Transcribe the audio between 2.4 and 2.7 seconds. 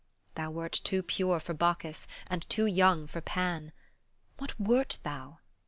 too